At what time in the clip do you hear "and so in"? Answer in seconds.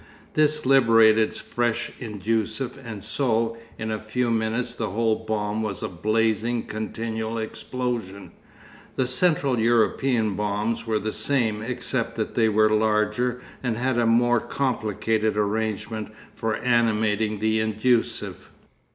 2.83-3.91